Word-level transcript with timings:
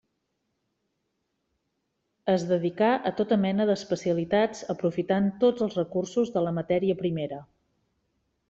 Es 2.33 2.45
dedicà 2.53 2.89
a 3.09 3.13
tota 3.21 3.39
mena 3.43 3.69
d'especialitats 3.71 4.65
aprofitant 4.77 5.31
tots 5.45 5.67
els 5.67 5.81
recursos 5.81 6.37
de 6.39 6.47
la 6.49 6.59
matèria 6.61 7.01
primera. 7.05 7.43